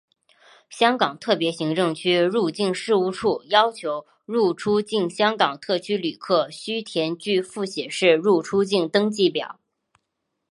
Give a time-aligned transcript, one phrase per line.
[0.67, 9.59] 香港特别行政区入境事务处要求入出境香港特区旅客须填具复写式入出境登记表。